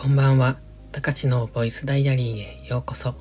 [0.00, 0.56] こんばんは。
[0.92, 3.14] たかしのボイスダイアリーへようこそ。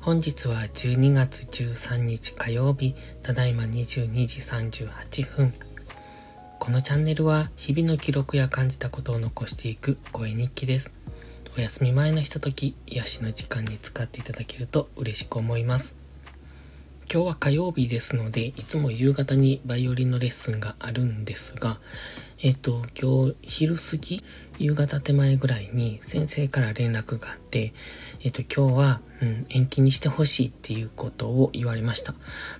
[0.00, 5.54] 本日は12月13日火曜日、ただいま22時38分。
[6.58, 10.92] このチャンネルは日々の記録や感じたことを残していく声日記です。
[11.56, 15.94] お休み前のひととき、癒しの時間に使っていただけると嬉しく思います。
[17.08, 21.78] 今日は火曜日ですので、いつも夕方にバイオリンのレッスンがあるんですが、
[22.42, 24.24] えっ、と、今日昼過ぎ、
[24.58, 27.72] 夕方手前ぐらいに先生から連絡があって、
[28.24, 32.12] えっ、と、今日は、うん、延期にしてほしいっていうことを言われました。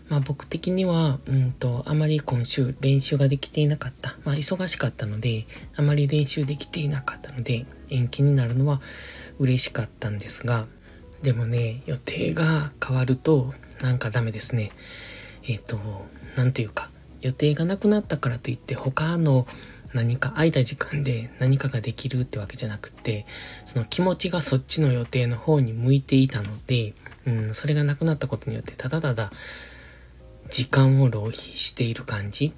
[0.09, 4.15] まあ僕的には、うんと、あまり今週練習ができていなかった。
[4.25, 8.81] まあ忙しかったので、あまり練習できていなかったので、延期になるのは
[9.41, 10.67] 嬉しかったんですが、
[11.23, 13.53] でもね、予定が変わると、
[13.83, 14.71] なんかダメですね。
[15.45, 15.79] えっ、ー、と、
[16.37, 16.91] なんていうか、
[17.21, 19.47] 予定がなくなったからといって他の
[19.95, 23.27] 何か空いた時間で何かができるってわけじゃなくて、
[23.65, 26.95] その気持ちがそっちの予定の方に向いていたので、
[27.27, 29.33] うん、それがなくなったことによってただただ
[30.51, 32.53] 時間を浪費している感じ。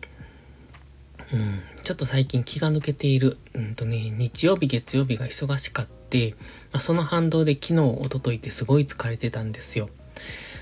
[1.32, 3.38] うん、ちょっと最近気が抜けている。
[3.54, 6.34] うんとね、日曜日、月曜日が忙しかって、
[6.72, 9.90] まあ、その反動で昨日、おとといってすごい疲れてたんですよ。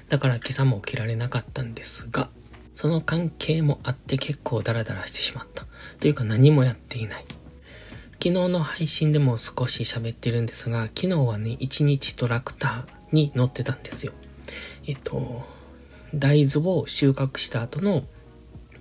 [0.08, 2.28] だから今朝も起きられなかったんですが、
[2.74, 5.66] その関係もあって結構ダラダラしてしまった。
[5.98, 7.24] というか何もやっていない。
[8.12, 14.12] 昨日の配信でも少し喋ってるんですが、昨日はね、一日トラクターに乗ってたんですよ。
[14.86, 15.44] えっと、
[16.14, 18.04] 大豆を収穫した後の、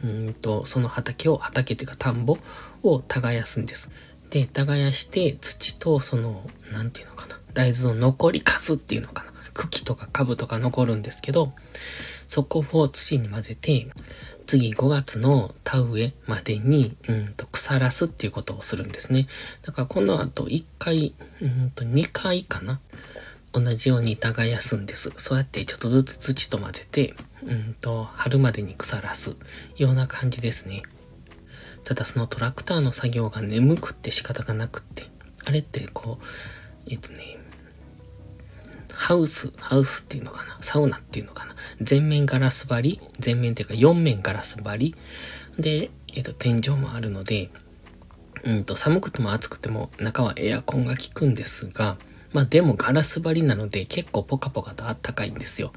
[0.03, 2.37] うんと、その畑を、畑っていうか田んぼ
[2.83, 3.89] を耕すんです。
[4.29, 9.34] で、耕して土とその、なんていうのかな、大豆の残りかすっていうのかな。
[9.55, 11.53] 茎とか株とか残るんですけど、
[12.27, 13.87] そこを土に混ぜて、
[14.45, 19.27] 次5月の田植えまでに、うんと腐らすっていうことをするんですね。
[19.63, 22.79] だからこの後1回、うんと2回かな。
[23.53, 25.11] 同じように耕すんです。
[25.15, 27.15] そうやってちょっとずつ土と混ぜて、
[27.45, 29.35] うんと春までに腐らす
[29.77, 30.83] ような感じですね。
[31.85, 35.05] ただそのトラクターの作業が眠くって仕方がなくって、
[35.45, 36.25] あれってこう、
[36.87, 37.37] えっとね、
[38.95, 40.57] ハウス、ハウスっていうのかな？
[40.61, 41.55] サウナっていうのかな？
[41.81, 43.01] 全面ガラス張り？
[43.19, 44.95] 全面っていうか4面ガラス張り？
[45.59, 47.49] で、えっ、と、天井もあるので、
[48.45, 51.97] うんと、寒くても暑くても中はエアコンが効くんですが、
[52.33, 55.71] まあでもガラス張りなので結構ポカポカとあったかいんですよ。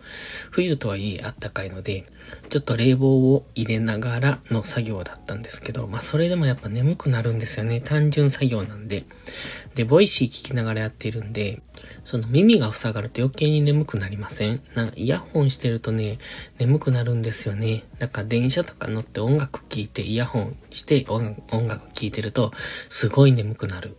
[0.50, 2.06] 冬とはいえあったかいので、
[2.48, 7.80] ちょっと冷房を入れながらの作業だったんですけど、まあそれでもやっぱ眠くなるんですよね。
[7.80, 9.04] 単純作業なんで。
[9.74, 11.62] で、 Voicy聞きながらやってるんで、
[12.04, 16.18] その耳が塞がると余計に眠くなりませんなんかイヤホンしてるとね、
[16.58, 17.84] 眠くなるんですよね。
[17.98, 21.36] だから電車とか乗って音楽聴いてイヤホンして音
[21.68, 22.50] 楽聴いてると、
[22.88, 23.96] すごい眠くなる。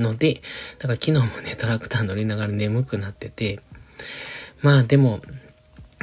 [0.00, 0.42] ので、
[0.78, 3.60] だから昨日もね、トラクター乗りながら眠くなってて、
[4.62, 5.20] まあでも、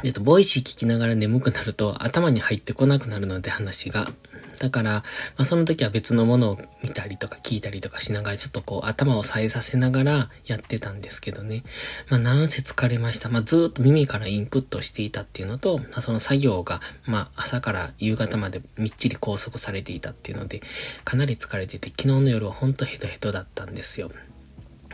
[0.04, 4.12] えっと、 Voicy聞きながら眠くなると頭に入ってこなくなるので話が。
[4.60, 5.04] だから、ま
[5.38, 11.64] あ、その時は別のものを見たりとか聞いたりとかしながら、ちょっとこう頭を冴えさせながらやってたんですけどね。
[12.10, 13.30] まあ、なんせ疲れました。
[13.30, 20.62] まあ、ずっと耳からインプットしていたっていうのと、まあ、その作業が、まあ、朝から夕方までみっちり拘束されていたっていうので、
[21.04, 24.12] かなり疲れてて、昨日の夜はほんとヘトヘトだったんですよ。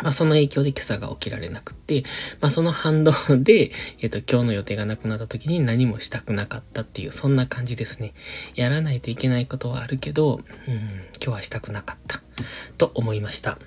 [0.02, 2.04] まあその影響で今朝が起きられなくって、
[2.42, 3.72] まあその反動で、
[4.02, 8.14] えっ、と今日の予定がなくなった時に何もしたくなかったっていう、そんな感じですね。
[8.56, 10.84] やらないといけないことはあるけど、うん、今
[11.20, 12.22] 日はしたくなかった。
[12.78, 13.59] と思いました。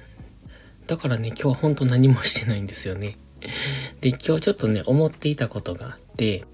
[0.86, 3.18] だからね、今日は本当何もしてないんですよね。
[4.00, 6.44] で、今日ちょっとね、思っていたことがあって、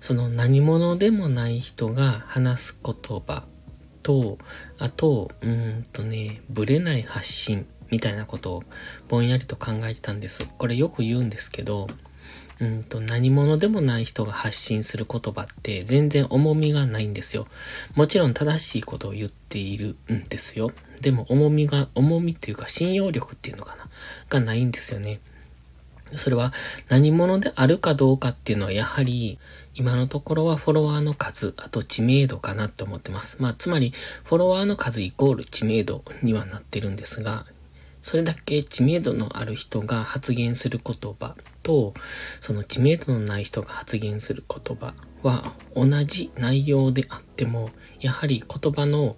[0.00, 2.94] その何者でもない人が話す言
[3.26, 3.44] 葉
[4.02, 4.38] と、
[4.78, 8.62] あと、うんとね、ぶれない発信みたいなことを
[9.08, 10.48] ぼんやりと考えてたんです。
[10.58, 11.86] これよく言うんですけど、
[12.60, 17.48] うんと何者でもない人が発信する言葉って全然重みがないんですよ。
[17.96, 20.70] もちろん正しいことを言っているんですよ。
[21.00, 23.88] でも重みが、重みっていうか信用力っていうのかな？
[24.28, 25.20] がないんですよね。
[26.16, 26.52] それは
[26.88, 29.38] 何者であるかどうかっていうのはやはり
[29.74, 33.38] 今のところはフォロワーの数、あと知名度かなって思ってます。
[33.40, 33.92] まあつまり
[34.22, 37.46] フォロワーの数イコール知名度にはなってるんですが、
[38.04, 41.94] それだけ知名度のある人が発言する言葉と、
[42.42, 44.92] その知名度のない人が発言する言葉
[45.22, 47.70] は同じ内容であっても、
[48.00, 49.16] やはり言葉の、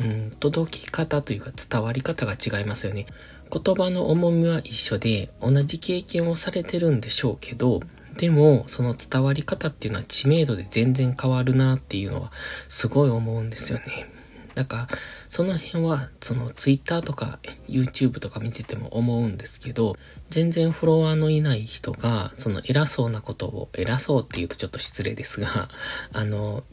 [0.00, 3.04] うん、届き方というか伝わり方が違いますよね。
[3.52, 7.80] 言葉の重みは一緒で、同じ経験をされてるんでしょうけど、
[8.16, 12.32] でも、その伝わり方っていうのは知名度で全然変わるなっていうのは
[12.68, 14.10] すごい思うんですよね。
[14.54, 14.88] だから、
[15.28, 17.38] その辺は、その Twitter とか
[17.68, 19.96] YouTube とか見てても思うんですけど、
[20.30, 25.68] 全然フォロワーのいない人が、その偉そうなことを、偉そうって言うとちょっと失礼ですが、
[26.12, 26.64] あの、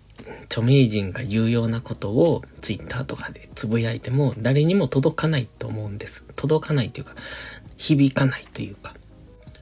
[0.45, 6.25] 著名人が言うようなことを Twitter とかでつぶやいても誰にも届かないと思うんです。
[6.35, 7.15] 届かないというか、
[7.77, 8.93] 響かないというか。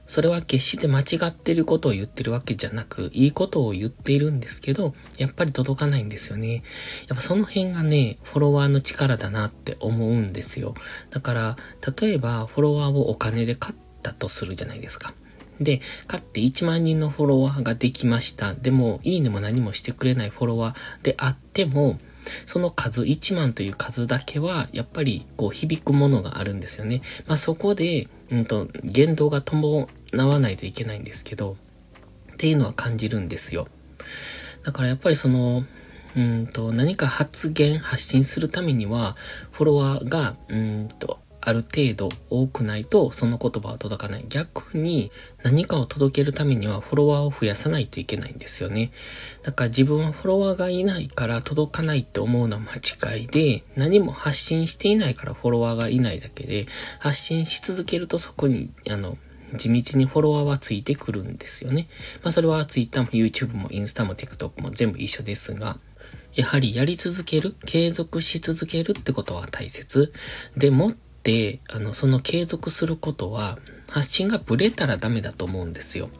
[0.08, 6.64] それは決して間違ってることを言ってるわけじゃなく、いいことを言っているんですけど、やっぱり届かないんですよね。
[7.08, 10.74] やっぱその辺がね、フォロワーの力だなって思うんですよ。
[11.10, 11.56] だから、
[12.00, 15.12] 例えばフォロワーをお金で買ったとするじゃないですか。
[15.60, 18.54] で、買って1万人のフォロワーができました。
[18.54, 21.98] でも、いいねも何もしてくれないフォロワーであっても、
[22.46, 27.02] その数、1万という数だけは、やっぱり、こう、響くものがあるんですよね。
[27.26, 31.56] まあ、そこで、うんと、言動が伴わないといけないんですけど、
[32.34, 33.66] っていうのは感じるんですよ。
[34.62, 35.64] だからやっぱりその、
[36.16, 39.16] うんと、何か発言、発信するためには、
[39.50, 44.24] フォロワーが、うんと、ある程度多くないとその言葉は届かない。
[44.28, 45.10] 逆に
[45.42, 48.92] 何かを届けるためにはフォロワーを増やさないといけないんですよね。
[49.42, 56.66] だから自分はフォロワーがいないから届かないって思うのは間違いで、何も発信していないからフォロワーがいないだけで、
[56.98, 59.16] 発信し続けるとそこに、あの、
[59.56, 61.88] 地道にフォロワーはついてくるんですよね。
[62.22, 65.78] まあそれは Twitter も YouTube もインスタも TikTok も全部一緒ですが、
[66.34, 70.12] やはりやり続ける、継続し続けるってことは大切。
[70.56, 70.96] で、もっ、
[71.68, 73.58] あの、その継続することは、
[73.90, 76.10] 発信がブレたらダメだと思うんですよ。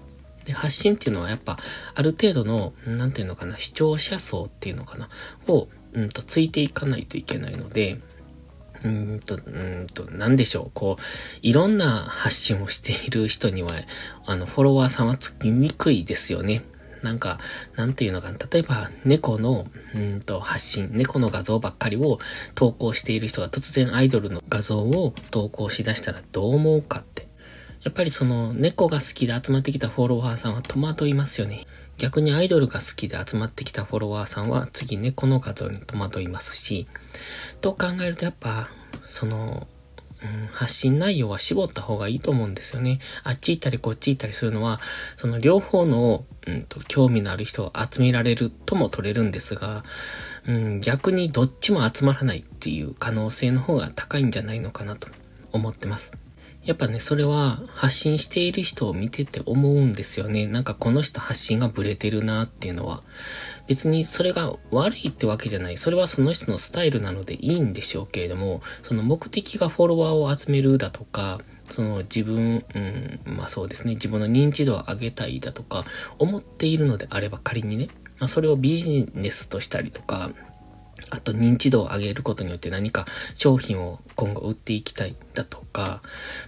[0.44, 1.58] で、発信っていうのはやっぱ、
[1.94, 5.08] ある程度の、なんていうのかな、視聴者層っていうのかな、
[5.46, 8.00] を、うんと、ついていかないといけないので、
[8.84, 11.02] うんと、うんと、なんでしょう、こう、
[11.42, 13.72] いろんな発信をしている人には、
[14.26, 16.62] あの、フォロワーさんはつきにくいですよね。
[17.02, 17.38] なんか、
[17.76, 18.32] なんていうのか。
[18.50, 22.18] 例えば、猫の、うんと、発信、猫の画像ばっかりを
[22.54, 27.28] 投稿している人が突然アイドルの画像を投稿しだしたらどう思うかって。
[27.84, 31.66] やっぱりその、猫が好きで集まってきたフォロワーさんは戸惑いますよね。
[31.98, 36.86] 逆にアイドルが好きで集まってきたフォロワーさんは次猫の画像に戸惑いますし、
[37.60, 38.70] と考えるとやっぱ、
[39.06, 39.66] その、
[40.22, 42.98] うん、発信内容は絞った方がいいと思うんですよね。
[43.24, 44.80] あっち行ったりこっち行ったりするのは、
[45.16, 49.84] その両方の、うんと、興味のある人を集められるとも取れるんですが、
[50.46, 55.08] うん、逆にどっちも集まらないっていう可能性の方が高いんじゃないのかなと
[55.52, 56.12] 思ってます。
[56.64, 60.48] やっぱね、それは発信している人を見てて思うんですよね。
[60.48, 63.02] なんかこの人発信がブレてるなっていうのは。
[63.68, 65.76] 別にそれが悪いってわけじゃない。
[65.76, 71.38] それはその人のスタイルなのでいいんでしょうけれども、その目的がフォロワーを集めるだとか、
[71.68, 75.84] その自分、うん、まあそうですね、自分の認知度を上げたいだとか、
[76.18, 77.88] 思っているのであれば仮にね、
[78.18, 80.30] まあそれをビジネスとしたりとか、
[81.10, 86.00] あと認知度を上げることによって何か商品を今後売っていきたいだとか、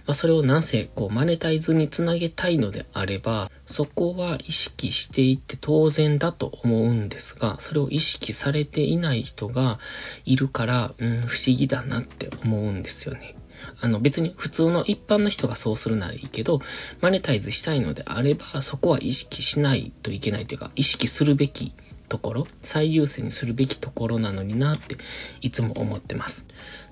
[0.05, 9.79] まあ、それをなんせこうマネタイズにつなげたいのであれば、そこは意識していって当然だと思うんですが、それを意識されていない人が
[10.25, 13.35] いるから、うん、不思議だなって思うんですよね。
[13.79, 16.61] あの別に普通の一般の人がそうするならいいけど、
[16.99, 21.73] マネタイズしたいのであれば、そこは意識しないといけないというか、意識するべき
[22.11, 24.97] ところ、最優先にするべきところなのになって
[25.39, 26.45] いつも思ってます。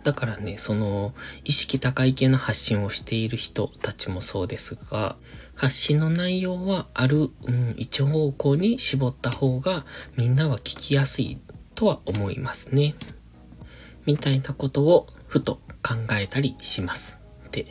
[0.05, 1.13] だからね、その
[1.44, 5.17] 意識高い系の発信をしている人たちもそうですが、
[5.55, 11.38] 発信の内容はある、うん、一方向に絞った方がみんなは聞きやすい
[11.75, 12.96] とは思いますね。
[14.05, 17.19] みたいなことをふと考えたりします。
[17.51, 17.65] で、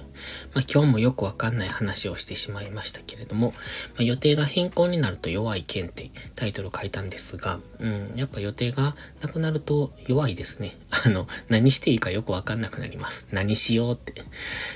[0.54, 3.52] まあ、今日もよくわかんない話をしてしまいましたけれども、
[3.94, 10.76] まあ、予定が変更になると弱い剣ってタイトル書いたんですが、うん、やっぱ予定がなくなると弱いですね。
[10.90, 13.26] あの、何していいかよくわかんなくなります。
[13.30, 14.14] 何しようって。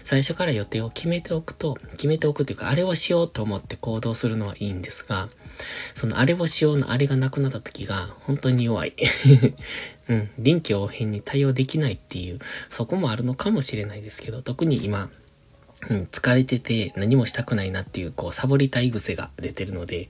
[0.04, 5.28] 最初から予定を決めておくと、決めておくというか、あれをしようと思って行動するのはいいんですが、
[5.94, 8.94] そのあれをしようのあれがなくなった時が本当に弱い。
[10.09, 15.11] うん、臨機応変に対応できないっていう、そこもあるのかもしれないですけど、特に今、
[15.88, 20.09] うん、疲れてて何もしたくないなっていう、こう、サボりたい癖が出てるので、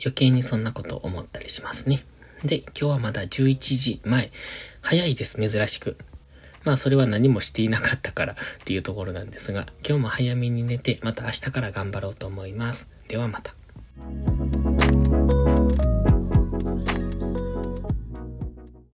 [0.00, 2.04] 余計にそんなこと思ったりしますね。
[2.44, 4.30] で、今日はまだ11時前。
[4.82, 5.96] 早いです、珍しく。
[6.64, 12.88] まあそれは何もしていなかったからっていうところなんですが、今日も早めに寝て、また明日から頑張ろうと思います。
[13.08, 13.54] ではまた。